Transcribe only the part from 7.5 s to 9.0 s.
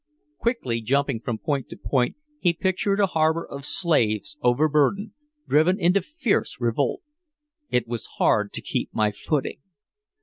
It was hard to keep